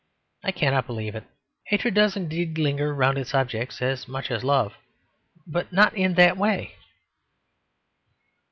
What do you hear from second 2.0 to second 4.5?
indeed linger round its object as much as